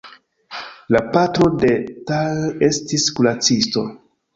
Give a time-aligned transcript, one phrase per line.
[0.95, 1.71] La patro de
[2.11, 3.91] Tal estis kuracisto.